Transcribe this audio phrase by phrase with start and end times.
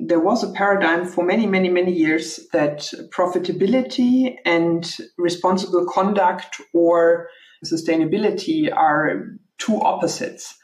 [0.00, 7.28] there was a paradigm for many, many, many years that profitability and responsible conduct or
[7.64, 10.56] sustainability are two opposites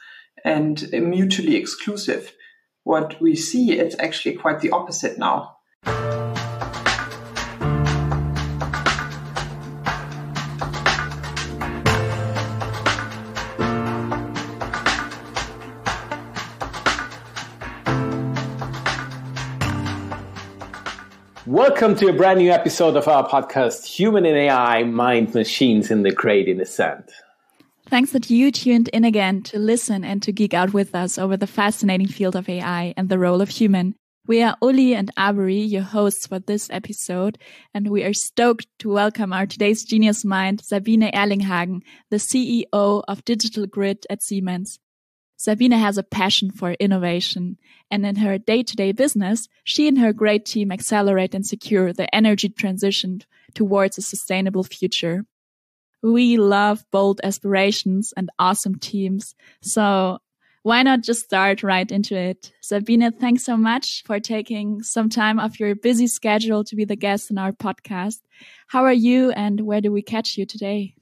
[0.43, 2.33] and mutually exclusive.
[2.83, 5.57] What we see, it's actually quite the opposite now.
[21.57, 26.03] Welcome to a brand new episode of our podcast, Human and AI Mind Machines in
[26.03, 27.11] the Great Ascent.
[27.87, 31.35] Thanks that you tuned in again to listen and to geek out with us over
[31.35, 33.95] the fascinating field of AI and the role of human.
[34.27, 37.39] We are Uli and Avery, your hosts for this episode,
[37.73, 43.25] and we are stoked to welcome our today's genius mind, Sabine Erlinghagen, the CEO of
[43.25, 44.77] Digital Grid at Siemens.
[45.37, 47.57] Sabine has a passion for innovation,
[47.91, 52.49] and in her day-to-day business, she and her great team accelerate and secure the energy
[52.49, 53.21] transition
[53.53, 55.25] towards a sustainable future.
[56.01, 60.17] We love bold aspirations and awesome teams, so
[60.63, 62.51] why not just start right into it?
[62.61, 66.97] Sabine, thanks so much for taking some time off your busy schedule to be the
[66.97, 68.19] guest in our podcast.
[68.67, 70.96] How are you and where do we catch you today?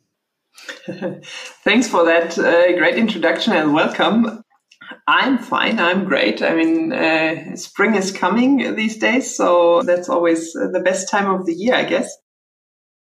[1.63, 4.41] Thanks for that uh, great introduction and welcome.
[5.07, 5.79] I'm fine.
[5.79, 6.41] I'm great.
[6.41, 11.45] I mean, uh, spring is coming these days, so that's always the best time of
[11.45, 12.15] the year, I guess.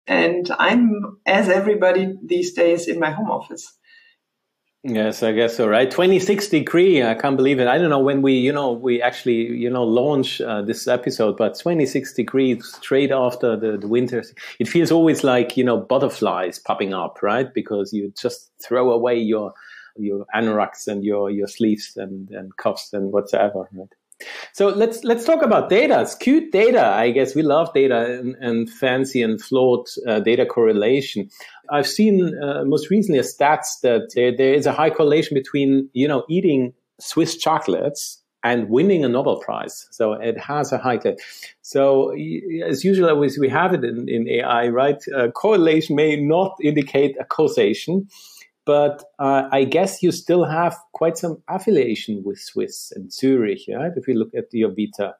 [0.08, 3.72] And I'm, as everybody these days, in my home office.
[4.84, 5.92] Yes, I guess so, right?
[5.92, 7.04] 26 degree.
[7.04, 7.68] I can't believe it.
[7.68, 11.38] I don't know when we, you know, we actually, you know, launch uh, this episode,
[11.38, 14.24] but 26 degrees straight after the, the winter.
[14.58, 17.54] It feels always like, you know, butterflies popping up, right?
[17.54, 19.54] Because you just throw away your,
[19.98, 23.88] your anoraks and your, your sleeves and, and cuffs and whatsoever, right?
[24.54, 26.08] So let's let's talk about data.
[26.20, 26.86] Cute data.
[26.86, 31.30] I guess we love data and, and fancy and flawed uh, data correlation.
[31.70, 35.90] I've seen uh, most recently a stats that there, there is a high correlation between
[35.94, 39.88] you know eating Swiss chocolates and winning a Nobel Prize.
[39.92, 41.00] So it has a high.
[41.62, 42.12] So
[42.66, 45.02] as usual, we have it in, in AI, right?
[45.16, 48.08] Uh, correlation may not indicate a causation
[48.66, 53.92] but uh, I guess you still have quite some affiliation with Swiss and Zurich, right?
[53.96, 55.16] If we look at your vita,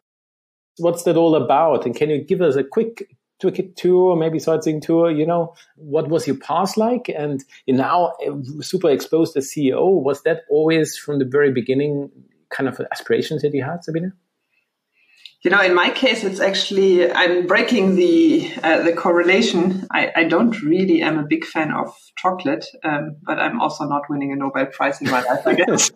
[0.78, 1.86] what's that all about?
[1.86, 3.08] And can you give us a quick
[3.40, 5.10] quick tour, maybe sightseeing tour?
[5.10, 7.10] You know, what was your past like?
[7.10, 10.02] And now uh, super exposed as CEO.
[10.02, 12.12] Was that always from the very beginning
[12.50, 14.14] kind of aspirations that you had, Sabine?
[15.44, 19.88] You know, in my case, it's actually I'm breaking the uh, the correlation.
[19.92, 24.04] I, I don't really am a big fan of chocolate, um, but I'm also not
[24.08, 25.90] winning a Nobel Prize in my life, I guess.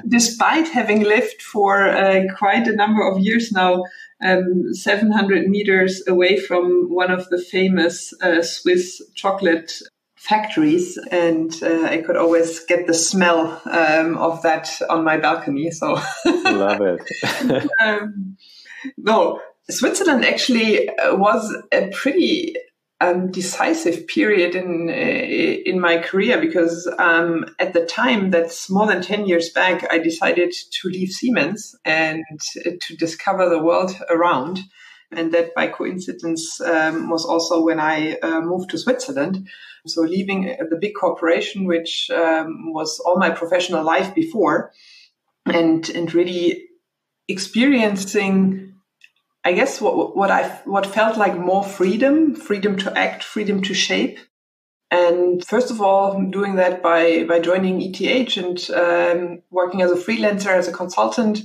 [0.08, 3.84] Despite having lived for uh, quite a number of years now,
[4.24, 9.82] um, 700 meters away from one of the famous uh, Swiss chocolate
[10.24, 15.70] factories, and uh, I could always get the smell um, of that on my balcony.
[15.70, 17.68] So love it.
[17.84, 18.36] um,
[18.96, 22.54] no, Switzerland actually uh, was a pretty
[23.00, 28.86] um, decisive period in uh, in my career because um, at the time, that's more
[28.86, 32.24] than ten years back, I decided to leave Siemens and
[32.62, 34.60] to discover the world around.
[35.16, 39.48] And that by coincidence um, was also when I uh, moved to Switzerland.
[39.86, 44.72] So leaving the big corporation, which um, was all my professional life before,
[45.46, 46.64] and and really
[47.28, 48.74] experiencing
[49.44, 53.74] I guess what what I what felt like more freedom, freedom to act, freedom to
[53.74, 54.18] shape,
[54.90, 59.96] and first of all, doing that by by joining ETH and um, working as a
[59.96, 61.42] freelancer, as a consultant,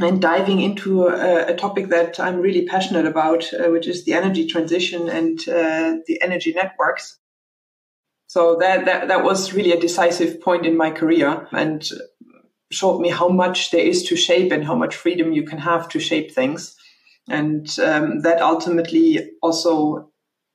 [0.00, 4.14] and diving into a, a topic that I'm really passionate about, uh, which is the
[4.14, 7.18] energy transition and uh, the energy networks.
[8.26, 11.86] So that, that that was really a decisive point in my career and
[12.70, 15.88] showed me how much there is to shape and how much freedom you can have
[15.90, 16.74] to shape things.
[17.28, 20.10] And um, that ultimately also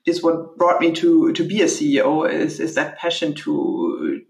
[0.08, 4.22] is what brought me to to be a CEO is is that passion to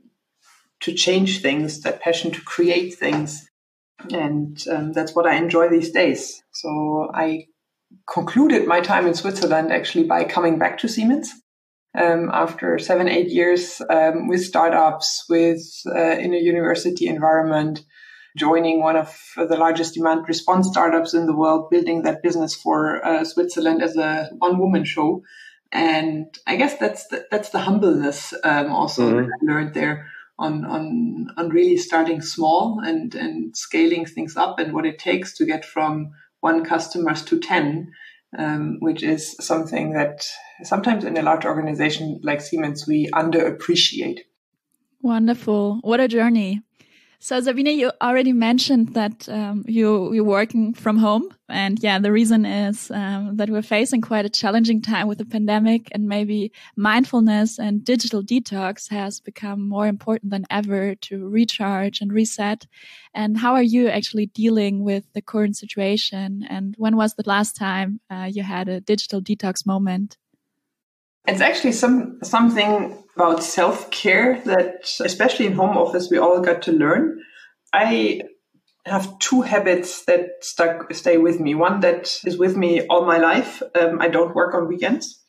[0.81, 3.47] to change things, that passion to create things,
[4.12, 6.42] and um, that's what I enjoy these days.
[6.52, 7.48] So I
[8.12, 11.34] concluded my time in Switzerland actually by coming back to Siemens
[11.98, 17.84] um, after seven, eight years um, with startups, with uh, in a university environment,
[18.38, 23.04] joining one of the largest demand response startups in the world, building that business for
[23.04, 25.24] uh, Switzerland as a one woman show.
[25.72, 29.18] And I guess that's the, that's the humbleness um, also mm-hmm.
[29.18, 30.08] that I learned there
[30.39, 35.36] on on on really starting small and and scaling things up and what it takes
[35.38, 37.92] to get from one customers to ten,
[38.38, 40.28] um, which is something that
[40.63, 44.19] sometimes in a large organization like Siemens we underappreciate.
[45.01, 45.80] Wonderful!
[45.81, 46.62] What a journey.
[47.19, 52.12] So Sabine, you already mentioned that um, you you're working from home, and yeah, the
[52.12, 56.52] reason is um, that we're facing quite a challenging time with the pandemic, and maybe
[56.75, 62.68] mindfulness and digital detox has become more important than ever to recharge and reset.
[63.16, 66.46] And how are you actually dealing with the current situation?
[66.48, 70.18] And when was the last time uh, you had a digital detox moment?
[71.28, 76.62] It's actually some something about self care that, especially in home office, we all got
[76.64, 77.19] to learn.
[77.74, 78.22] I
[78.86, 81.56] have two habits that stuck stay with me.
[81.56, 83.64] One that is with me all my life.
[83.74, 85.19] Um, I don't work on weekends,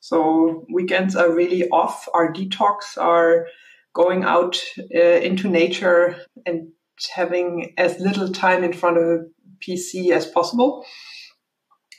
[0.00, 2.06] so weekends are really off.
[2.12, 3.46] Our detox are
[3.94, 4.60] going out
[4.94, 6.68] uh, into nature and
[7.14, 9.18] having as little time in front of a
[9.66, 10.84] PC as possible.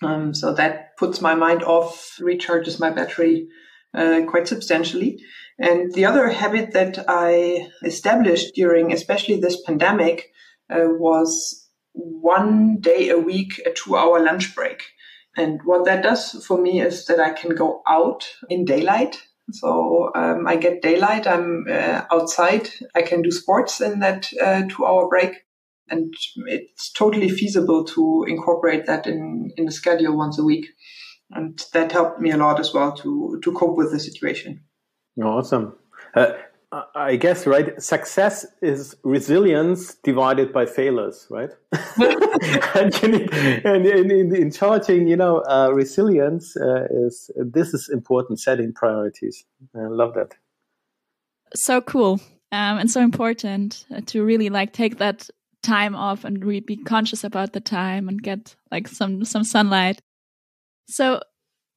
[0.03, 3.47] Um, so that puts my mind off, recharges my battery
[3.93, 5.19] uh, quite substantially.
[5.57, 10.31] And the other habit that I established during, especially this pandemic,
[10.69, 14.83] uh, was one day a week, a two hour lunch break.
[15.35, 19.21] And what that does for me is that I can go out in daylight.
[19.51, 24.63] So um, I get daylight, I'm uh, outside, I can do sports in that uh,
[24.69, 25.43] two hour break
[25.89, 26.13] and
[26.47, 30.67] it's totally feasible to incorporate that in in the schedule once a week
[31.31, 34.61] and that helped me a lot as well to to cope with the situation
[35.23, 35.73] awesome
[36.15, 36.33] uh,
[36.93, 37.81] I guess right.
[37.81, 41.49] Success is resilience divided by failures, right?
[41.71, 43.33] and, need,
[43.65, 48.39] and in, in, in, charging, you know, uh, resilience uh, is this is important.
[48.39, 49.45] Setting priorities.
[49.75, 50.35] I love that.
[51.55, 52.21] So cool,
[52.51, 55.27] um, and so important to really like take that
[55.63, 60.01] time off and really be conscious about the time and get like some some sunlight.
[60.89, 61.21] So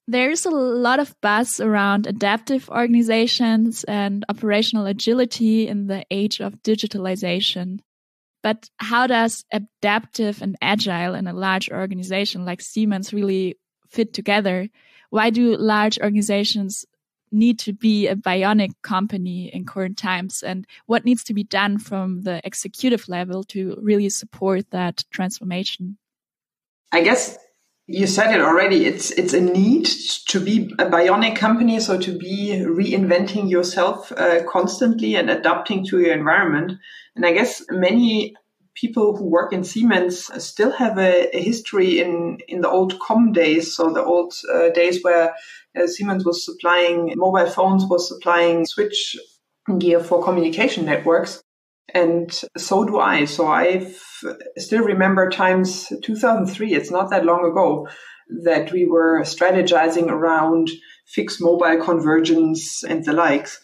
[0.08, 6.62] there's a lot of buzz around adaptive organizations and operational agility in the age of
[6.62, 7.80] digitalization.
[8.42, 14.68] But how does adaptive and agile in a large organization like Siemens really fit together?
[15.10, 16.84] Why do large organizations
[17.30, 21.78] need to be a bionic company in current times and what needs to be done
[21.78, 25.96] from the executive level to really support that transformation
[26.92, 27.38] i guess
[27.86, 29.84] you said it already it's it's a need
[30.26, 35.98] to be a bionic company so to be reinventing yourself uh, constantly and adapting to
[35.98, 36.72] your environment
[37.16, 38.34] and i guess many
[38.74, 43.32] people who work in Siemens still have a, a history in, in the old com
[43.32, 45.34] days, so the old uh, days where
[45.78, 49.16] uh, Siemens was supplying mobile phones, was supplying switch
[49.78, 51.42] gear for communication networks.
[51.94, 53.24] And so do I.
[53.26, 53.92] So I
[54.56, 57.88] still remember times 2003, it's not that long ago,
[58.44, 60.70] that we were strategizing around
[61.06, 63.60] fixed mobile convergence and the likes.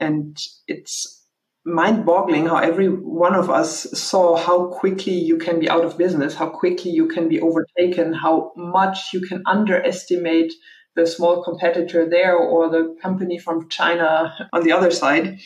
[0.00, 0.36] And
[0.68, 1.22] it's
[1.64, 5.98] mind boggling how every one of us saw how quickly you can be out of
[5.98, 10.52] business, how quickly you can be overtaken, how much you can underestimate
[10.94, 15.38] the small competitor there or the company from China on the other side.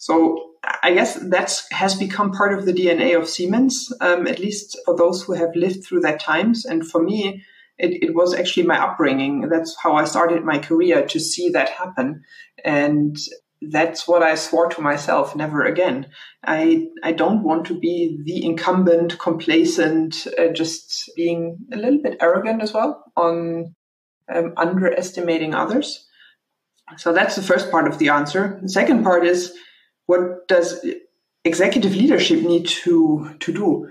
[0.00, 0.52] So
[0.82, 4.96] I guess that has become part of the DNA of Siemens, um, at least for
[4.96, 6.64] those who have lived through that times.
[6.64, 7.44] And for me,
[7.78, 9.48] it, it, was actually my upbringing.
[9.50, 12.22] That's how I started my career to see that happen.
[12.64, 13.18] And
[13.60, 16.06] that's what I swore to myself, never again.
[16.44, 22.16] I, I don't want to be the incumbent, complacent, uh, just being a little bit
[22.22, 23.74] arrogant as well on
[24.34, 26.06] um, underestimating others?
[26.96, 28.58] So that's the first part of the answer.
[28.62, 29.54] The second part is
[30.10, 30.84] what does
[31.44, 33.88] executive leadership need to, to do?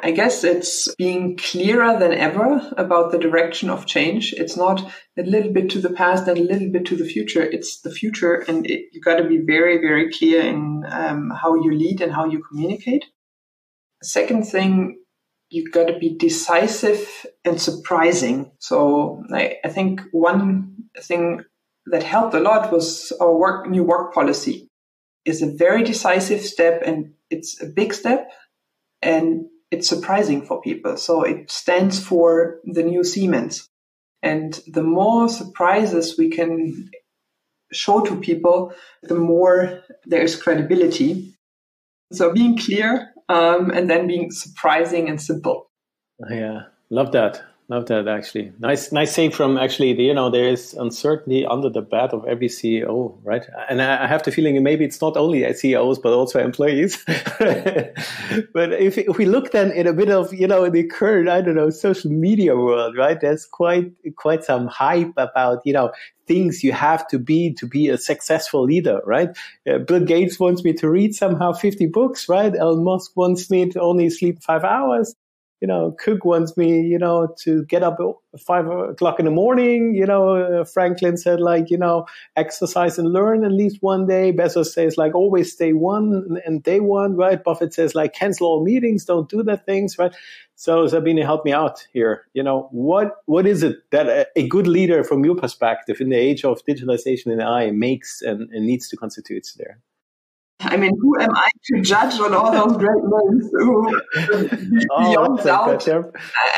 [0.00, 4.32] I guess it's being clearer than ever about the direction of change.
[4.34, 4.80] It's not
[5.18, 7.42] a little bit to the past and a little bit to the future.
[7.42, 11.56] It's the future, and it, you got to be very, very clear in um, how
[11.56, 13.06] you lead and how you communicate.
[14.04, 14.98] Second thing
[15.48, 18.52] you got to be decisive and surprising.
[18.60, 21.42] So I, I, think one thing
[21.86, 24.65] that helped a lot was our work, new work policy
[25.26, 28.30] is a very decisive step and it's a big step
[29.02, 30.96] and it's surprising for people.
[30.96, 33.68] So it stands for the new Siemens.
[34.22, 36.90] And the more surprises we can
[37.72, 41.34] show to people, the more there is credibility.
[42.12, 45.70] So being clear um, and then being surprising and simple.
[46.30, 47.42] Yeah, love that.
[47.68, 48.52] Love that actually.
[48.58, 49.92] Nice, nice say from actually.
[49.92, 53.44] The, You know, there is uncertainty under the bed of every CEO, right?
[53.68, 57.02] And I have the feeling maybe it's not only CEOs but also employees.
[57.06, 61.40] but if, if we look then in a bit of you know the current I
[61.40, 63.20] don't know social media world, right?
[63.20, 65.92] There's quite quite some hype about you know
[66.26, 69.30] things you have to be to be a successful leader, right?
[69.68, 72.54] Uh, Bill Gates wants me to read somehow 50 books, right?
[72.56, 75.14] Elon Musk wants me to only sleep five hours
[75.60, 79.30] you know, Cook wants me, you know, to get up at five o'clock in the
[79.30, 79.94] morning.
[79.94, 84.32] You know, uh, Franklin said like, you know, exercise and learn at least one day.
[84.32, 87.42] Bezos says like, always stay one and day one, right?
[87.42, 90.14] Buffett says like, cancel all meetings, don't do that things, right?
[90.56, 92.26] So Sabine, help me out here.
[92.34, 96.10] You know, what what is it that a, a good leader, from your perspective, in
[96.10, 99.80] the age of digitalization and AI, makes and, and needs to constitute there?
[100.60, 104.00] I mean, who am I to judge on all those great names who,
[104.90, 105.84] oh, beyond doubt,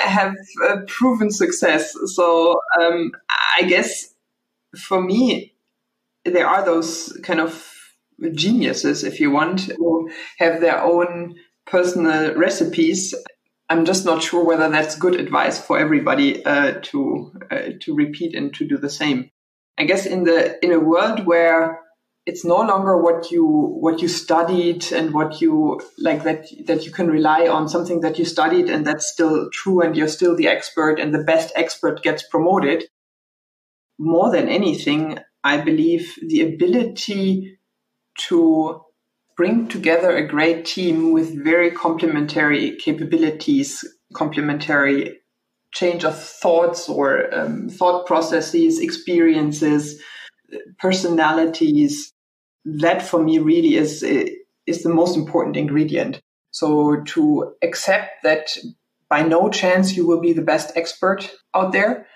[0.05, 0.35] have
[0.69, 1.95] uh, proven success?
[2.15, 3.11] So um,
[3.57, 4.15] I guess
[4.77, 5.55] for me,
[6.25, 7.69] there are those kind of
[8.33, 11.37] geniuses, if you want, who have their own
[11.67, 13.15] personal recipes.
[13.69, 18.35] I'm just not sure whether that's good advice for everybody uh, to uh, to repeat
[18.35, 19.31] and to do the same.
[19.77, 21.81] I guess in the in a world where
[22.29, 26.93] it's no longer what you what you studied and what you like that that you
[26.93, 30.47] can rely on something that you studied and that's still true and you're still the
[30.47, 32.85] expert and the best expert gets promoted.
[33.99, 37.59] More than anything i believe the ability
[38.29, 38.83] to
[39.37, 43.71] bring together a great team with very complementary capabilities
[44.13, 45.19] complementary
[45.73, 50.03] change of thoughts or um, thought processes experiences
[50.79, 52.13] personalities
[52.77, 56.21] that for me really is is the most important ingredient.
[56.51, 58.57] So to accept that
[59.09, 62.07] by no chance you will be the best expert out there.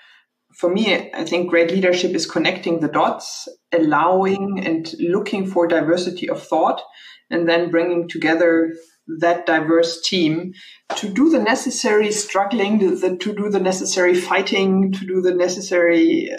[0.54, 6.28] For me, I think great leadership is connecting the dots, allowing and looking for diversity
[6.28, 6.82] of thought,
[7.30, 8.74] and then bringing together
[9.20, 10.52] that diverse team
[10.96, 15.34] to do the necessary struggling, to, the, to do the necessary fighting, to do the
[15.34, 16.30] necessary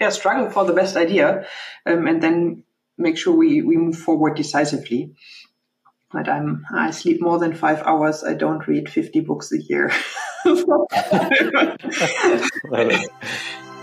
[0.00, 1.46] yeah, struggle for the best idea,
[1.86, 2.63] um, and then
[2.96, 5.14] make sure we, we move forward decisively.
[6.12, 8.22] But I'm I sleep more than five hours.
[8.22, 9.90] I don't read fifty books a year.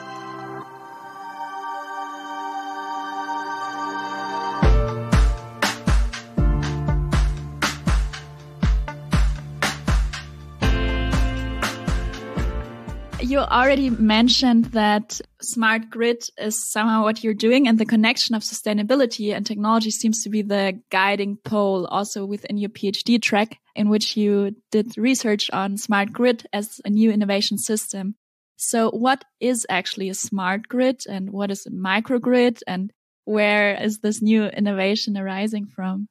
[13.32, 18.44] you already mentioned that smart grid is somehow what you're doing and the connection of
[18.44, 23.88] sustainability and technology seems to be the guiding pole also within your PhD track in
[23.88, 28.16] which you did research on smart grid as a new innovation system.
[28.58, 32.92] So what is actually a smart grid and what is a microgrid and
[33.24, 36.10] where is this new innovation arising from?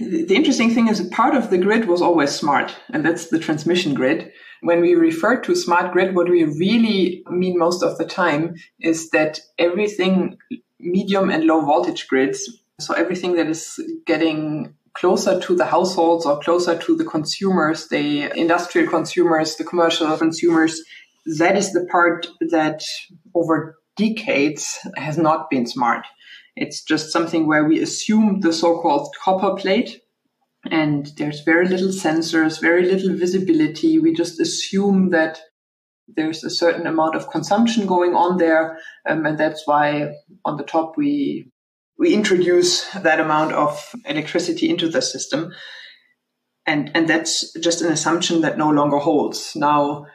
[0.00, 3.38] The interesting thing is a part of the grid was always smart, and that's the
[3.38, 4.32] transmission grid.
[4.62, 9.10] When we refer to smart grid, what we really mean most of the time is
[9.10, 10.38] that everything
[10.80, 16.40] medium and low voltage grids, so everything that is getting closer to the households or
[16.40, 20.82] closer to the consumers, the industrial consumers, the commercial consumers,
[21.38, 22.82] that is the part that
[23.34, 26.06] over decades has not been smart.
[26.56, 30.02] It's just something where we assume the so-called copper plate
[30.70, 33.98] and there's very little sensors, very little visibility.
[33.98, 35.40] We just assume that
[36.08, 38.78] there's a certain amount of consumption going on there.
[39.08, 41.50] Um, and that's why on the top we,
[41.98, 45.52] we introduce that amount of electricity into the system.
[46.66, 49.56] And, and that's just an assumption that no longer holds.
[49.56, 50.06] Now,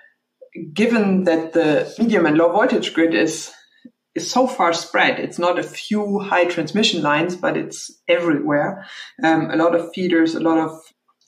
[0.73, 3.51] given that the medium and low voltage grid is
[4.17, 5.19] is so far spread.
[5.19, 8.85] It's not a few high transmission lines, but it's everywhere.
[9.23, 10.71] Um, a lot of feeders, a lot of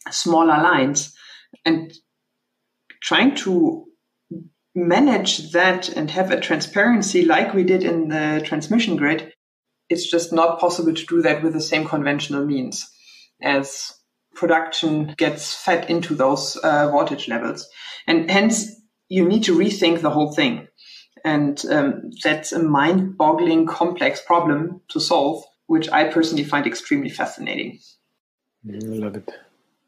[0.10, 1.16] smaller lines,
[1.66, 1.94] and
[3.02, 3.86] trying to
[4.76, 9.34] manage that and have a transparency like we did in the transmission grid,
[9.90, 12.88] it's just not possible to do that with the same conventional means
[13.42, 13.94] as
[14.34, 17.68] production gets fed into those uh, voltage levels.
[18.08, 18.68] And hence,
[19.10, 20.69] you need to rethink the whole thing.
[21.24, 27.10] And um, that's a mind boggling, complex problem to solve, which I personally find extremely
[27.10, 27.80] fascinating.
[28.68, 29.30] I love it.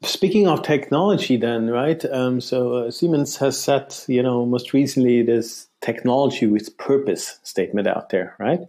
[0.02, 2.04] Speaking of technology, then, right?
[2.06, 7.86] Um, so uh, Siemens has set, you know, most recently this technology with purpose statement
[7.86, 8.60] out there, right?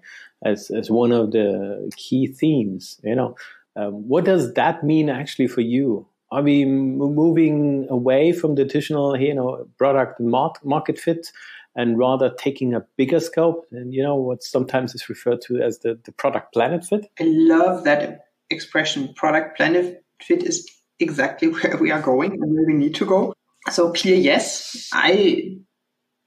[0.45, 3.35] As, as one of the key themes, you know.
[3.75, 6.05] Um, what does that mean actually for you?
[6.33, 11.31] are we moving away from the traditional, you know, product market fit
[11.75, 15.79] and rather taking a bigger scope and, you know, what sometimes is referred to as
[15.79, 17.07] the, the product planet fit?
[17.19, 19.13] I love that expression.
[19.15, 23.33] Product planet fit is exactly where we are going and where we need to go.
[23.71, 24.89] So clear, yes.
[24.93, 25.57] I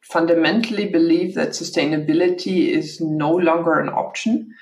[0.02, 4.52] fundamentally believe that sustainability is no longer an option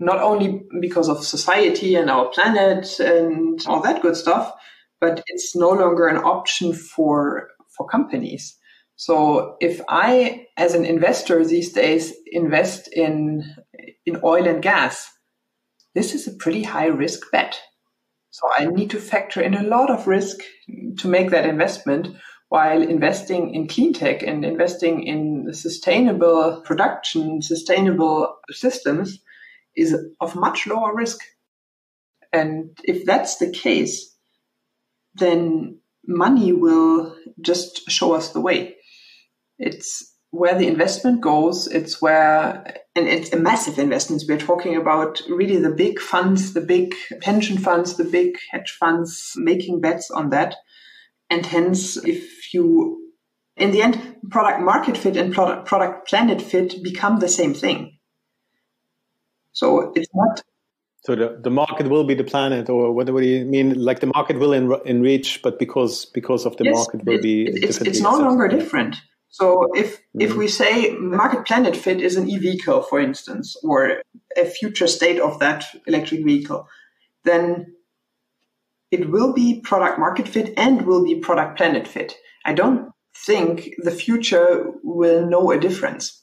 [0.00, 4.52] not only because of society and our planet and all that good stuff,
[5.00, 8.56] but it's no longer an option for for companies.
[8.96, 13.42] So if I, as an investor these days, invest in
[14.06, 15.10] in oil and gas,
[15.94, 17.60] this is a pretty high risk bet.
[18.30, 20.38] So I need to factor in a lot of risk
[20.98, 22.08] to make that investment
[22.48, 29.20] while investing in clean tech and investing in sustainable production, sustainable systems
[29.76, 31.18] is of much lower risk.
[32.32, 34.14] And if that's the case,
[35.14, 38.76] then money will just show us the way.
[39.58, 41.68] It's where the investment goes.
[41.68, 42.64] It's where,
[42.96, 44.24] and it's a massive investment.
[44.28, 49.32] We're talking about really the big funds, the big pension funds, the big hedge funds
[49.36, 50.56] making bets on that.
[51.30, 53.12] And hence, if you,
[53.56, 57.98] in the end, product market fit and product, product planet fit become the same thing.
[59.52, 60.42] So it's not.
[61.04, 63.74] So the, the market will be the planet, or what, what do you mean?
[63.74, 67.22] Like the market will en- enrich, but because because of the yes, market will it,
[67.22, 67.46] be.
[67.46, 68.96] It's, it's no longer different.
[69.34, 70.20] So if mm-hmm.
[70.20, 74.00] if we say market planet fit is an e-vehicle, for instance, or
[74.36, 76.68] a future state of that electric vehicle,
[77.24, 77.74] then
[78.92, 82.14] it will be product market fit and will be product planet fit.
[82.44, 82.92] I don't
[83.26, 86.22] think the future will know a difference.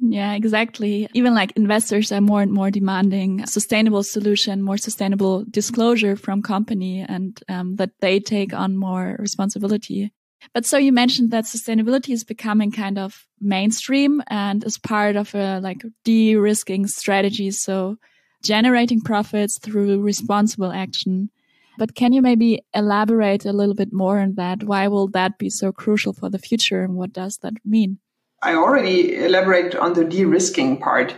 [0.00, 1.08] Yeah, exactly.
[1.14, 6.42] Even like investors are more and more demanding a sustainable solution, more sustainable disclosure from
[6.42, 10.12] company and um, that they take on more responsibility.
[10.52, 15.34] But so you mentioned that sustainability is becoming kind of mainstream and is part of
[15.34, 17.50] a like de-risking strategy.
[17.50, 17.96] So
[18.42, 21.30] generating profits through responsible action.
[21.78, 24.62] But can you maybe elaborate a little bit more on that?
[24.62, 27.98] Why will that be so crucial for the future and what does that mean?
[28.42, 31.16] I already elaborated on the de-risking part.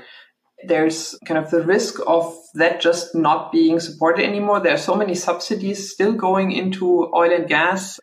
[0.64, 4.60] There's kind of the risk of that just not being supported anymore.
[4.60, 8.00] There are so many subsidies still going into oil and gas.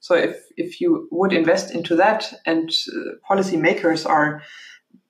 [0.00, 4.42] So if, if you would invest into that and uh, policymakers are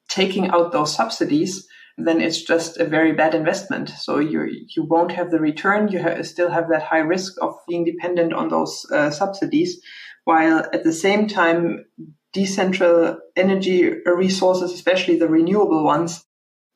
[0.09, 1.67] taking out those subsidies,
[1.99, 3.89] then it's just a very bad investment.
[3.89, 5.89] So you you won't have the return.
[5.89, 9.81] You ha- still have that high risk of being dependent on those uh, subsidies,
[10.25, 11.87] while at the same time
[12.35, 16.25] decentral energy resources, especially the renewable ones,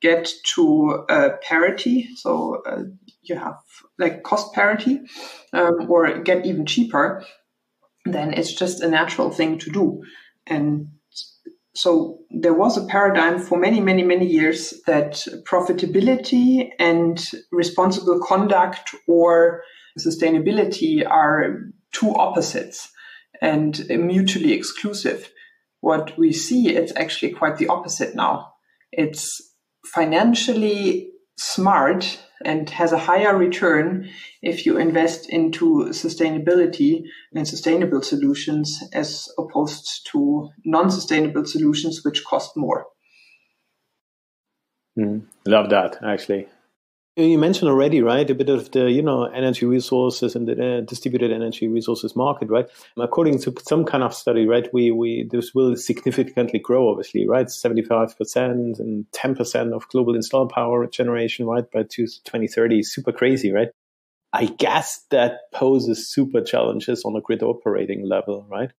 [0.01, 2.09] get to uh, parity.
[2.15, 2.83] So uh,
[3.21, 3.59] you have
[3.99, 5.01] like cost parity
[5.53, 7.23] um, or get even cheaper,
[8.05, 10.03] then it's just a natural thing to do.
[10.47, 10.87] And
[11.73, 18.93] so there was a paradigm for many, many, many years that profitability and responsible conduct
[19.07, 19.63] or
[19.99, 22.89] sustainability are two opposites
[23.41, 25.31] and mutually exclusive
[25.81, 28.53] what we see, it's actually quite the opposite now.
[28.91, 29.41] It's
[29.85, 34.09] financially smart and has a higher return
[34.41, 42.55] if you invest into sustainability and sustainable solutions as opposed to non-sustainable solutions which cost
[42.55, 42.85] more.
[44.97, 46.47] Mm, love that actually
[47.17, 50.81] you mentioned already, right, a bit of the you know energy resources and the uh,
[50.81, 52.67] distributed energy resources market, right?
[52.97, 57.49] According to some kind of study, right, we we this will significantly grow, obviously, right?
[57.49, 63.11] Seventy five percent and ten percent of global installed power generation, right, by 2030, super
[63.11, 63.69] crazy, right?
[64.33, 68.71] I guess that poses super challenges on a grid operating level, right?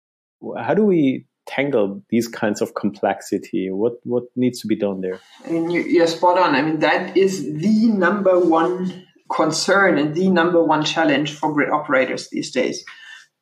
[0.59, 3.71] How do we tangle these kinds of complexity?
[3.71, 5.21] What what needs to be done there?
[5.47, 6.55] I mean, you're spot on.
[6.55, 11.71] I mean, that is the number one concern and the number one challenge for grid
[11.71, 12.85] operators these days.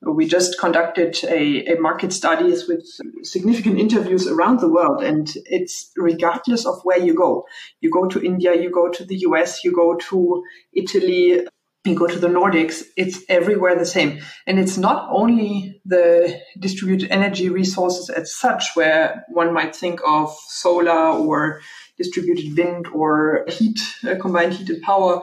[0.02, 2.82] We just conducted a, a market studies with
[3.22, 7.44] significant interviews around the world, and it's regardless of where you go.
[7.82, 11.46] You go to India, you go to the US, you go to Italy,
[11.84, 14.20] you go to the Nordics, it's everywhere the same.
[14.46, 20.36] And it's not only the distributed energy resources as such, where one might think of
[20.48, 21.60] solar or
[21.96, 25.22] distributed wind or heat, uh, combined heat and power,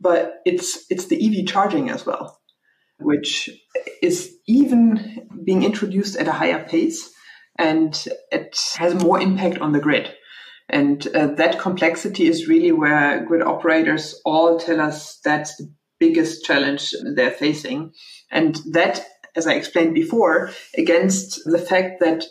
[0.00, 2.38] but it's, it's the EV charging as well,
[2.98, 3.48] which
[4.02, 7.12] is even being introduced at a higher pace
[7.58, 10.14] and it has more impact on the grid.
[10.70, 16.44] And uh, that complexity is really where grid operators all tell us that's the biggest
[16.44, 17.92] challenge they're facing.
[18.30, 19.04] And that,
[19.36, 22.24] as I explained before, against the fact that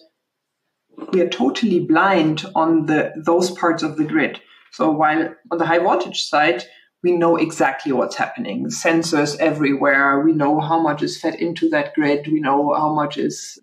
[1.11, 4.41] we are totally blind on the those parts of the grid.
[4.71, 6.63] So while on the high voltage side,
[7.03, 8.67] we know exactly what's happening.
[8.67, 10.19] Sensors everywhere.
[10.21, 12.27] We know how much is fed into that grid.
[12.27, 13.59] We know how much is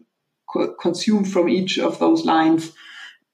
[0.49, 2.73] co- consumed from each of those lines.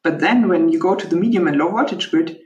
[0.02, 2.40] But then when you go to the medium and low voltage grid,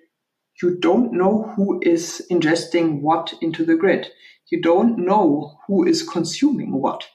[0.62, 4.08] you don't know who is ingesting what into the grid.
[4.50, 7.08] You don't know who is consuming what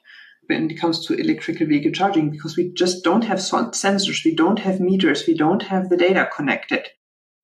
[0.46, 4.58] when it comes to electrical vehicle charging because we just don't have sensors, we don't
[4.58, 6.88] have meters, we don't have the data connected.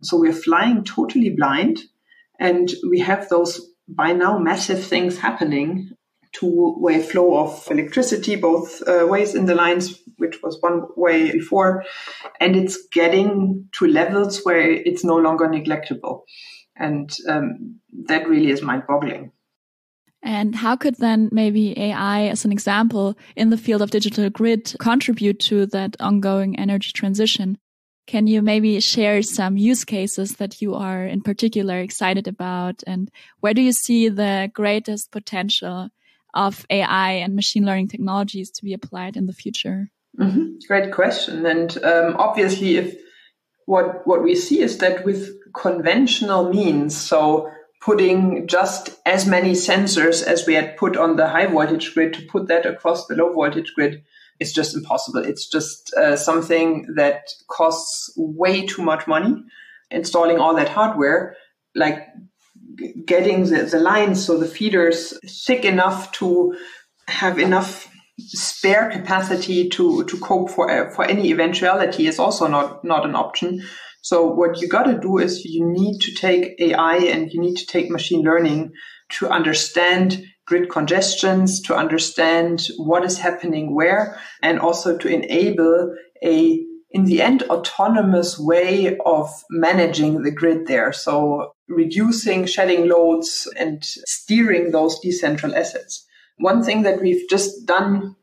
[0.02, 1.80] So we're flying totally blind
[2.38, 5.90] and we have those by now massive things happening
[6.38, 11.84] two-way flow of electricity both uh, ways in the lines which was one way before
[12.40, 16.22] and it's getting to levels where it's no longer neglectable
[16.76, 19.32] and um, that really is mind-boggling
[20.22, 24.74] and how could then maybe AI, as an example, in the field of digital grid
[24.80, 27.58] contribute to that ongoing energy transition?
[28.08, 32.82] Can you maybe share some use cases that you are in particular excited about?
[32.86, 35.90] And where do you see the greatest potential
[36.36, 39.90] of AI and machine learning technologies to be applied in the future?
[40.18, 40.66] Mm -hmm.
[40.68, 41.46] Great question.
[41.46, 42.94] And um, obviously, if
[43.66, 45.20] what what we see is that with
[45.52, 47.48] conventional means, so
[47.86, 52.22] putting just as many sensors as we had put on the high voltage grid to
[52.32, 54.02] put that across the low voltage grid
[54.38, 55.24] is just impossible.
[55.24, 59.34] It's just uh, something that costs way too much money.
[59.90, 61.36] Installing all that hardware,
[61.74, 62.08] like
[63.06, 66.54] getting the, the lines, so the feeders thick enough to
[67.08, 72.84] have enough spare capacity to, to cope for, uh, for any eventuality is also not,
[72.84, 73.62] not an option.
[74.02, 77.56] So what you got to do is you need to take AI and you need
[77.56, 78.72] to take machine learning
[79.18, 86.64] to understand grid congestions, to understand what is happening where, and also to enable a,
[86.96, 90.94] in the end, autonomous way of managing the grid there.
[90.94, 96.06] So reducing shedding loads and steering those decentral assets.
[96.38, 98.16] One thing that we've just done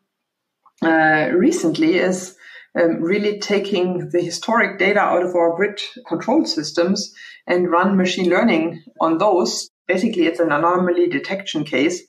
[0.82, 2.36] uh, recently is
[2.76, 7.14] um, really taking the historic data out of our grid control systems
[7.46, 9.70] and run machine learning on those.
[9.88, 12.02] Basically, it's an anomaly detection case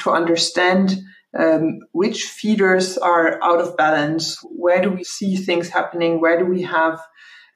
[0.00, 0.96] to understand
[1.38, 6.44] um, which feeders are out of balance, where do we see things happening, where do
[6.44, 7.00] we have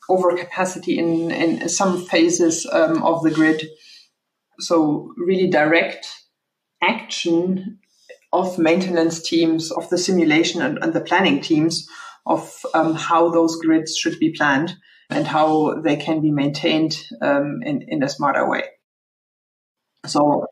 [0.08, 3.66] overcapacity in, in some phases um, of the grid.
[4.58, 6.08] So, really direct
[6.82, 7.78] action
[8.32, 11.88] of maintenance teams, of the simulation and, and the planning teams
[12.26, 14.76] of um, how those grids should be planned
[15.08, 18.62] and how they can be maintained um, in, in a smarter way.
[20.06, 20.46] So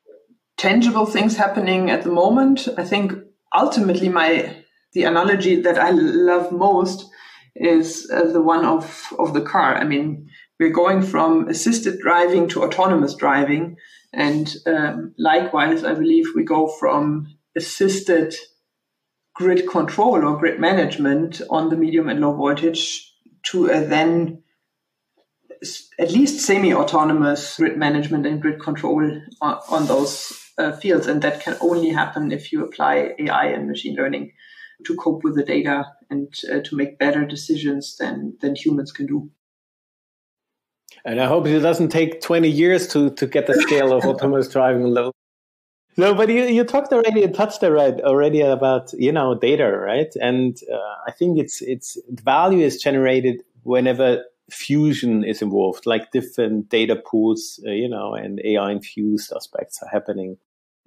[0.58, 2.68] tangible things happening at the moment.
[2.76, 3.12] I think
[3.54, 4.56] ultimately my
[4.92, 7.08] the analogy that I love most
[7.54, 9.76] is uh, the one of of the car.
[9.76, 10.28] I mean,
[10.60, 13.76] we're going from assisted driving to autonomous driving,
[14.12, 18.34] and um, likewise, I believe we go from assisted
[19.34, 23.12] grid control or grid management on the medium and low voltage
[23.50, 24.42] to a then
[25.98, 31.40] at least semi-autonomous grid management and grid control on, on those uh, fields, and that
[31.40, 34.32] can only happen if you apply AI and machine learning
[34.86, 39.06] to cope with the data and uh, to make better decisions than than humans can
[39.06, 39.30] do.
[41.04, 44.48] And I hope it doesn't take 20 years to, to get the scale of autonomous
[44.48, 45.14] driving level.
[45.96, 50.12] No, but you, you talked already, you touched already about, you know, data, right?
[50.20, 56.68] And uh, I think it's, it's, value is generated whenever fusion is involved, like different
[56.68, 60.36] data pools, uh, you know, and AI infused aspects are happening.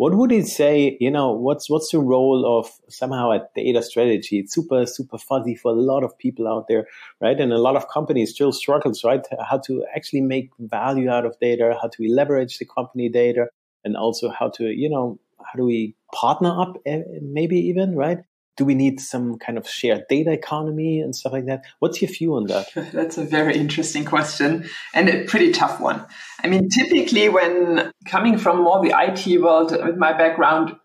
[0.01, 4.39] What would it say, you know, what's, what's the role of somehow a data strategy?
[4.39, 6.87] It's super, super fuzzy for a lot of people out there,
[7.19, 7.39] right?
[7.39, 9.23] And a lot of companies still struggles, right?
[9.47, 13.45] How to actually make value out of data, how to leverage the company data,
[13.83, 18.23] and also how to, you know, how do we partner up eh, maybe even, right?
[18.61, 21.65] Do we need some kind of shared data economy and stuff like that?
[21.79, 22.67] What's your view on that?
[22.93, 26.05] That's a very interesting question and a pretty tough one.
[26.43, 30.75] I mean, typically, when coming from more the IT world with my background,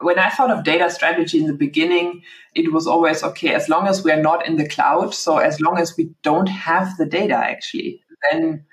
[0.00, 2.22] when I thought of data strategy in the beginning,
[2.56, 5.60] it was always okay, as long as we are not in the cloud, so as
[5.60, 8.64] long as we don't have the data actually, then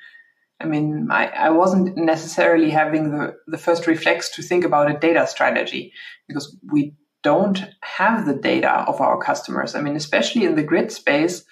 [0.60, 4.98] I mean, I, I wasn't necessarily having the, the first reflex to think about a
[4.98, 5.94] data strategy
[6.28, 6.96] because we
[7.28, 9.76] don't have the data of our customers.
[9.76, 11.44] I mean, especially in the grid space,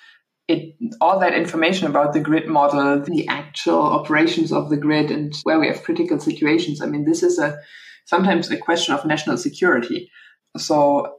[0.48, 5.34] it all that information about the grid model, the actual operations of the grid, and
[5.44, 6.82] where we have critical situations.
[6.82, 7.58] I mean, this is a
[8.06, 10.10] sometimes a question of national security.
[10.58, 11.18] So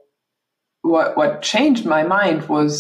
[0.81, 2.75] what, what changed my mind was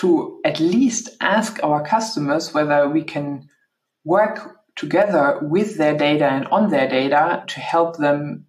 [0.00, 3.48] to at least ask our customers whether we can
[4.04, 8.46] work together with their data and on their data to help them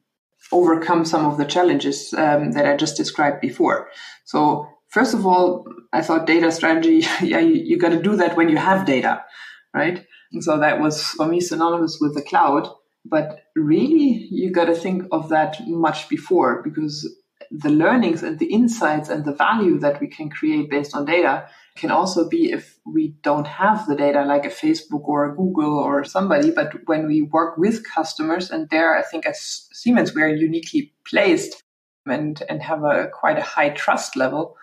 [0.51, 3.89] overcome some of the challenges um, that I just described before.
[4.25, 8.37] So first of all, I thought data strategy, yeah, you, you got to do that
[8.37, 9.23] when you have data,
[9.73, 10.05] right?
[10.31, 12.67] And so that was for me synonymous with the cloud.
[13.03, 17.09] But really, you got to think of that much before because
[17.51, 21.47] the learnings and the insights and the value that we can create based on data
[21.75, 25.77] can also be if we don't have the data like a Facebook or a Google
[25.77, 30.21] or somebody, but when we work with customers and there, I think as Siemens, we
[30.21, 31.63] are uniquely placed
[32.05, 34.57] and, and have a quite a high trust level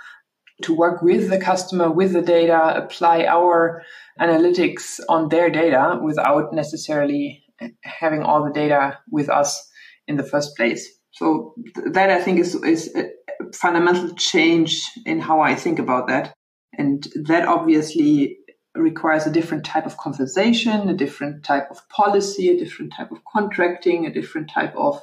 [0.63, 3.83] to work with the customer, with the data, apply our
[4.21, 9.71] analytics on their data without necessarily eh, having all the data with us
[10.09, 10.98] in the first place.
[11.13, 11.55] So
[11.87, 13.11] that I think is, is a
[13.55, 16.35] fundamental change in how I think about that.
[16.77, 18.39] And that obviously
[18.75, 23.19] requires a different type of conversation, a different type of policy, a different type of
[23.33, 25.01] contracting, a different type of,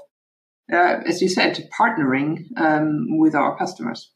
[0.71, 4.11] uh, as you said, partnering um, with our customers.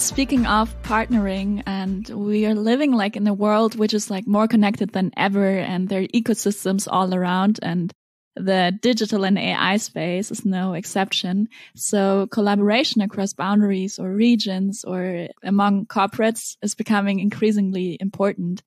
[0.00, 4.46] Speaking of partnering and we are living like in a world which is like more
[4.46, 7.92] connected than ever and there are ecosystems all around and
[8.36, 11.48] the digital and AI space is no exception.
[11.74, 18.62] So collaboration across boundaries or regions or among corporates is becoming increasingly important.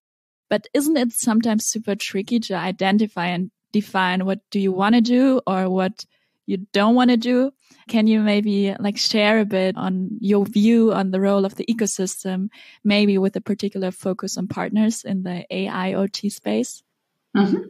[0.49, 5.01] But isn't it sometimes super tricky to identify and define what do you want to
[5.01, 6.05] do or what
[6.45, 7.51] you don't want to do?
[7.88, 11.65] Can you maybe like share a bit on your view on the role of the
[11.65, 12.49] ecosystem,
[12.84, 16.84] maybe with a particular focus on partners in the AIoT space?
[17.36, 17.62] Mm-hmm.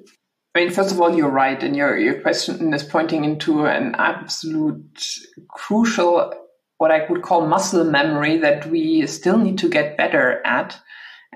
[0.53, 3.95] I mean, first of all, you're right, and your your question is pointing into an
[3.97, 5.07] absolute
[5.47, 6.33] crucial,
[6.77, 10.77] what I would call muscle memory that we still need to get better at.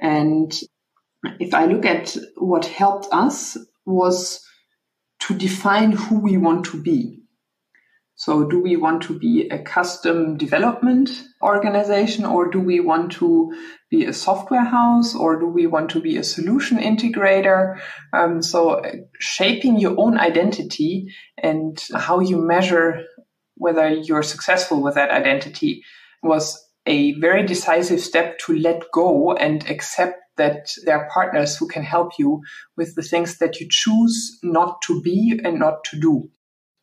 [0.02, 0.54] And
[1.40, 4.46] if I look at what helped us was
[5.22, 7.22] to define who we want to be.
[8.18, 11.10] So do we want to be a custom development
[11.44, 13.54] organization or do we want to
[13.92, 17.78] be a software house or do we want to be a solution integrator?
[18.14, 23.04] Um, so uh, shaping your own identity and how you measure
[23.56, 25.84] whether you're successful with that identity
[26.24, 31.68] was a very decisive step to let go and accept that there are partners who
[31.68, 32.42] can help you
[32.78, 36.30] with the things that you choose not to be and not to do.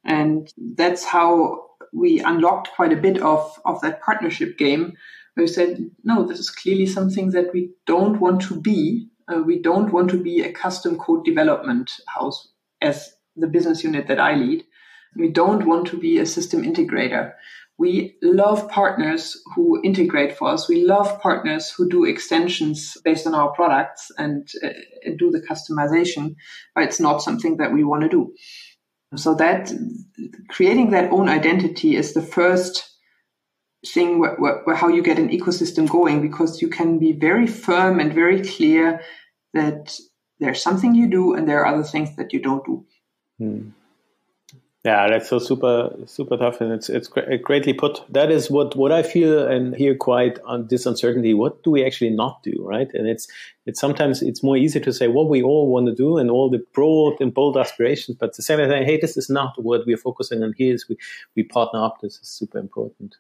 [0.05, 4.95] And that's how we unlocked quite a bit of, of that partnership game.
[5.37, 9.09] We said, no, this is clearly something that we don't want to be.
[9.29, 12.49] Uh, we don't want to be a custom code development house
[12.81, 14.65] as the business unit that I lead.
[15.17, 17.33] We don't want to be a system integrator.
[17.79, 20.69] We love partners who integrate for us.
[20.69, 24.69] We love partners who do extensions based on our products and uh,
[25.19, 26.37] do the customization,
[26.75, 28.35] but it's not something that we want to do.
[29.16, 29.72] So that
[30.48, 32.88] creating that own identity is the first
[33.87, 38.12] thing where, how you get an ecosystem going because you can be very firm and
[38.12, 39.03] very clear
[39.55, 39.94] that
[40.38, 42.87] there's something you do and there are other things that you don't do.
[43.38, 43.68] Hmm.
[44.85, 48.01] Yeah, that's so super super tough, and it's it's greatly put.
[48.12, 51.35] That is what what I feel and hear quite on this uncertainty.
[51.35, 52.92] What do we actually not do, right?
[52.92, 53.29] And it's
[53.64, 56.51] it's sometimes it's more easy to say what we all want to do and all
[56.51, 59.97] the broad and bold aspirations, but the same thing, hey, this is not what we're
[59.97, 60.53] focusing on.
[60.59, 60.97] Here is we
[61.37, 62.01] we partner up.
[62.01, 63.14] This is super important.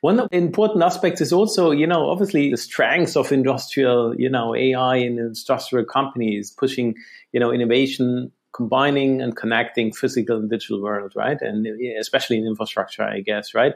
[0.00, 4.96] One important aspect is also, you know, obviously the strengths of industrial, you know, AI
[4.96, 6.94] and industrial companies pushing,
[7.32, 11.40] you know, innovation combining and connecting physical and digital world, right?
[11.40, 11.66] And
[11.98, 13.74] especially in infrastructure, I guess, right?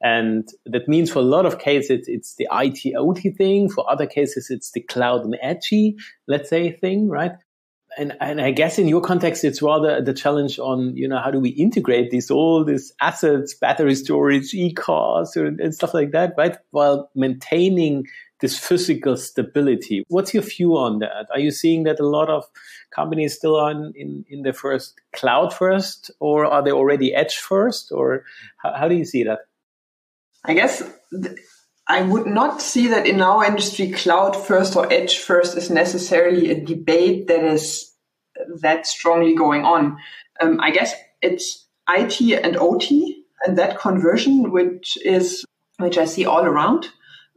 [0.00, 3.68] And that means for a lot of cases, it's the IT OT thing.
[3.68, 7.32] For other cases, it's the cloud and edgy, let's say, thing, right?
[7.98, 11.30] And, and I guess in your context, it's rather the challenge on, you know, how
[11.30, 16.34] do we integrate these, all these assets, battery storage, e-cars and, and stuff like that,
[16.38, 16.56] right?
[16.70, 18.06] While maintaining
[18.42, 20.04] this physical stability.
[20.08, 21.26] What's your view on that?
[21.32, 22.44] Are you seeing that a lot of
[22.90, 27.92] companies still are in, in the first cloud first, or are they already edge first,
[27.92, 28.24] or
[28.56, 29.40] how, how do you see that?
[30.44, 30.82] I guess
[31.88, 36.50] I would not see that in our industry, cloud first or edge first is necessarily
[36.50, 37.92] a debate that is
[38.60, 39.98] that strongly going on.
[40.40, 45.44] Um, I guess it's IT and OT and that conversion, which is
[45.78, 46.88] which I see all around,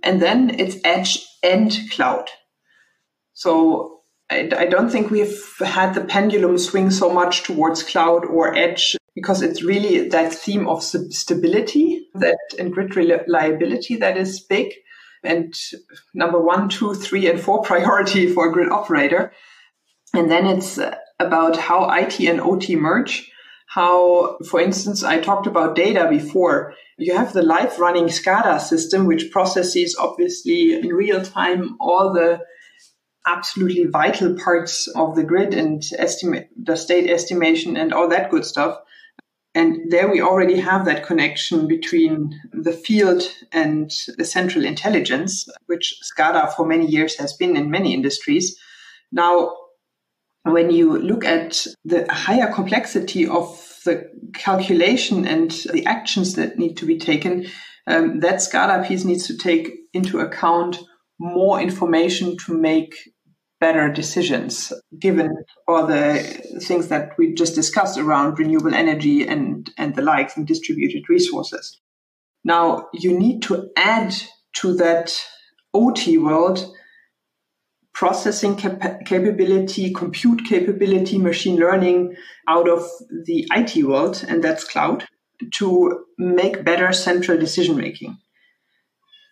[0.04, 2.30] and then it's edge and cloud.
[3.34, 8.56] So I, I don't think we've had the pendulum swing so much towards cloud or
[8.56, 14.74] edge because it's really that theme of stability that and grid reliability that is big
[15.26, 15.54] and
[16.14, 19.34] number one, two, three, and four priority for a grid operator.
[20.14, 23.32] And then it's uh, about how IT and OT merge.
[23.68, 26.74] How, for instance, I talked about data before.
[26.98, 32.42] You have the live running SCADA system, which processes obviously in real time all the
[33.28, 38.46] absolutely vital parts of the grid and estimate the state estimation and all that good
[38.46, 38.78] stuff.
[39.56, 45.96] And there we already have that connection between the field and the central intelligence, which
[46.04, 48.60] SCADA for many years has been in many industries.
[49.14, 49.56] Now,
[50.44, 56.76] when you look at the higher complexity of the calculation and the actions that need
[56.78, 57.48] to be taken,
[57.88, 60.80] um, that SCADA piece needs to take into account
[61.18, 62.94] more information to make
[63.66, 65.30] better decisions given
[65.68, 66.04] all the
[66.68, 71.82] things that we just discussed around renewable energy and, and the likes and distributed resources.
[72.44, 74.14] Now, you need to add
[74.58, 75.08] to that
[75.74, 76.60] OT world
[77.92, 82.16] processing cap- capability, compute capability, machine learning
[82.48, 82.82] out of
[83.26, 85.06] the IT world, and that's cloud,
[85.56, 88.16] to make better central decision making.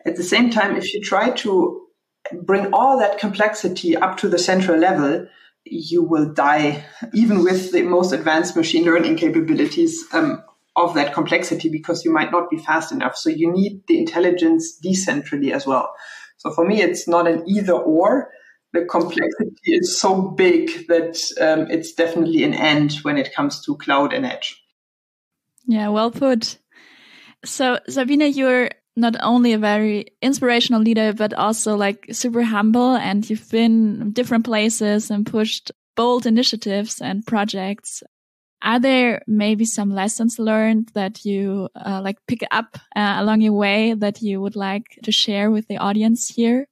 [0.07, 1.82] At the same time, if you try to
[2.31, 5.27] bring all that complexity up to the central level,
[5.65, 10.43] you will die, even with the most advanced machine learning capabilities um,
[10.75, 13.15] of that complexity, because you might not be fast enough.
[13.15, 15.93] So you need the intelligence decentrally as well.
[16.37, 18.29] So for me, it's not an either or.
[18.73, 23.77] The complexity is so big that um, it's definitely an end when it comes to
[23.77, 24.59] cloud and edge.
[25.65, 26.57] Yeah, well put.
[27.45, 32.95] So, Sabine, you're not only a very inspirational leader, but also like super humble.
[32.95, 38.03] And you've been different places and pushed bold initiatives and projects.
[38.61, 43.53] Are there maybe some lessons learned that you uh, like pick up uh, along your
[43.53, 46.67] way that you would like to share with the audience here?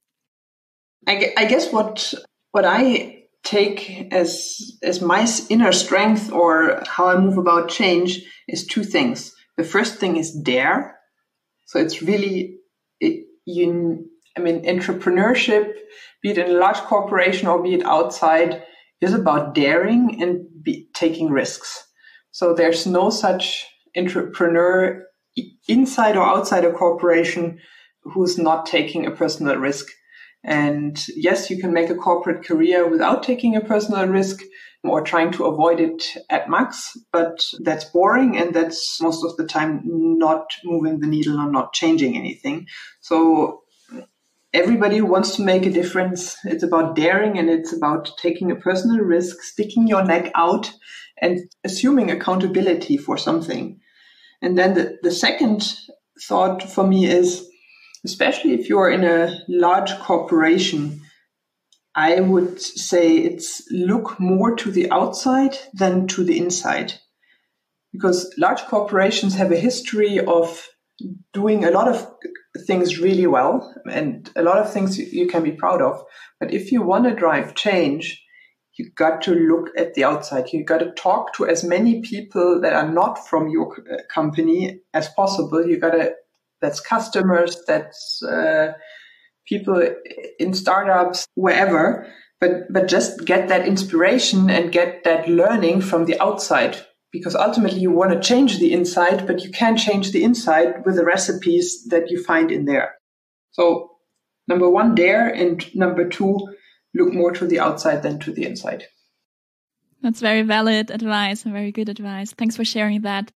[1.06, 2.14] I, I guess what
[2.52, 8.66] what I take as as my inner strength or how I move about change is
[8.66, 9.34] two things.
[9.56, 10.96] The first thing is dare
[11.66, 12.56] so it's really,
[13.00, 15.72] it, you, I mean, entrepreneurship,
[16.22, 18.62] be it in a large corporation or be it outside,
[19.00, 21.84] is about daring and be, taking risks.
[22.30, 25.02] So there's no such entrepreneur
[25.68, 27.58] inside or outside a corporation
[28.04, 29.86] who's not taking a personal risk.
[30.44, 34.42] And yes, you can make a corporate career without taking a personal risk,
[34.84, 39.46] or trying to avoid it at max, but that's boring and that's most of the
[39.46, 42.66] time not moving the needle or not changing anything.
[43.00, 43.62] So
[44.52, 46.36] everybody wants to make a difference.
[46.44, 50.72] It's about daring and it's about taking a personal risk, sticking your neck out
[51.20, 53.80] and assuming accountability for something.
[54.42, 55.62] And then the, the second
[56.20, 57.48] thought for me is,
[58.04, 61.01] especially if you're in a large corporation,
[61.94, 66.94] I would say it's look more to the outside than to the inside.
[67.92, 70.66] Because large corporations have a history of
[71.32, 72.06] doing a lot of
[72.66, 76.02] things really well and a lot of things you can be proud of.
[76.40, 78.22] But if you want to drive change,
[78.78, 80.52] you got to look at the outside.
[80.52, 84.80] You got to talk to as many people that are not from your uh, company
[84.94, 85.66] as possible.
[85.66, 86.12] You got to,
[86.62, 88.72] that's customers, that's, uh,
[89.46, 89.82] people
[90.38, 92.06] in startups, wherever,
[92.40, 96.76] but, but just get that inspiration and get that learning from the outside.
[97.12, 100.96] Because ultimately you want to change the inside, but you can't change the inside with
[100.96, 102.94] the recipes that you find in there.
[103.50, 103.90] So
[104.48, 105.28] number one, dare.
[105.28, 106.38] And number two,
[106.94, 108.84] look more to the outside than to the inside.
[110.00, 112.32] That's very valid advice and very good advice.
[112.32, 113.30] Thanks for sharing that.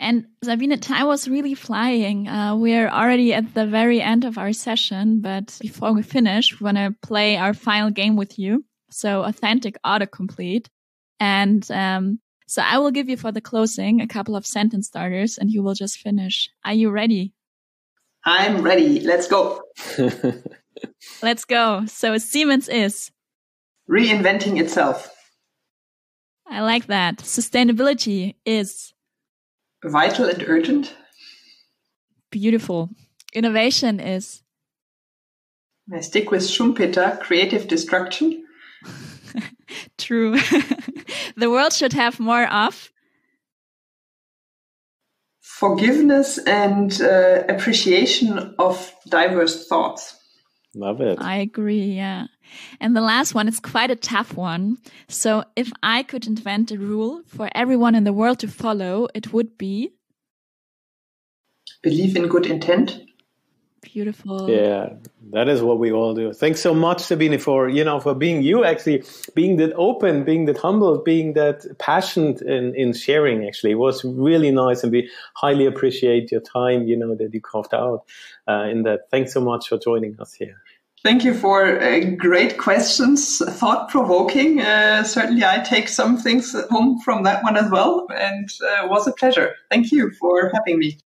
[0.00, 2.26] And Sabine, time was really flying.
[2.26, 6.64] Uh, we're already at the very end of our session, but before we finish, we
[6.64, 8.64] want to play our final game with you.
[8.90, 10.68] So authentic autocomplete.
[11.20, 15.36] And um, so I will give you for the closing a couple of sentence starters
[15.36, 16.48] and you will just finish.
[16.64, 17.34] Are you ready?
[18.24, 19.00] I'm ready.
[19.00, 19.62] Let's go.
[21.22, 21.84] Let's go.
[21.84, 23.10] So Siemens is
[23.86, 25.14] reinventing itself.
[26.46, 27.18] I like that.
[27.18, 28.94] Sustainability is
[29.84, 30.94] vital and urgent.
[32.30, 32.90] Beautiful.
[33.32, 34.42] Innovation is.
[35.92, 38.44] I stick with Schumpeter, creative destruction.
[39.98, 40.32] True.
[41.36, 42.92] the world should have more of
[45.40, 50.16] forgiveness and uh, appreciation of diverse thoughts.
[50.74, 51.18] Love it.
[51.20, 51.82] I agree.
[51.82, 52.26] Yeah.
[52.80, 54.78] And the last one is quite a tough one.
[55.08, 59.32] So if I could invent a rule for everyone in the world to follow, it
[59.32, 59.92] would be
[61.82, 63.00] believe in good intent.
[63.82, 64.48] Beautiful.
[64.50, 64.90] Yeah,
[65.32, 66.32] that is what we all do.
[66.34, 69.02] Thanks so much, Sabine, for you know for being you actually,
[69.34, 73.46] being that open, being that humble, being that passionate in, in sharing.
[73.46, 76.86] Actually, it was really nice, and we highly appreciate your time.
[76.86, 78.04] You know that you carved out
[78.46, 79.10] uh, in that.
[79.10, 80.60] Thanks so much for joining us here.
[81.02, 84.60] Thank you for uh, great questions, thought provoking.
[84.60, 89.06] Uh, certainly, I take some things home from that one as well, and uh, was
[89.06, 89.54] a pleasure.
[89.70, 90.98] Thank you for having me.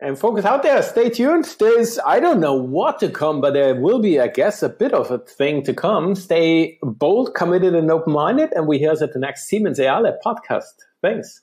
[0.00, 1.44] And focus out there, stay tuned.
[1.60, 4.92] There's, I don't know what to come, but there will be, I guess, a bit
[4.92, 6.16] of a thing to come.
[6.16, 8.50] Stay bold, committed, and open minded.
[8.56, 10.74] And we hear us at the next Siemens AI podcast.
[11.00, 11.40] Thanks.